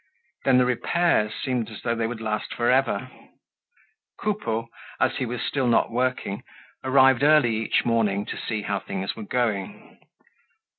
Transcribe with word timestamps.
Then 0.45 0.57
the 0.57 0.65
repairs 0.65 1.31
seemed 1.43 1.69
as 1.69 1.83
though 1.83 1.93
they 1.93 2.07
would 2.07 2.21
last 2.21 2.55
for 2.55 2.71
ever. 2.71 3.11
Coupeau, 4.19 4.67
as 4.99 5.17
he 5.17 5.27
was 5.27 5.43
still 5.43 5.67
not 5.67 5.91
working, 5.91 6.41
arrived 6.83 7.21
early 7.21 7.57
each 7.57 7.85
morning 7.85 8.25
to 8.25 8.35
see 8.35 8.63
how 8.63 8.79
things 8.79 9.15
were 9.15 9.21
going. 9.21 9.99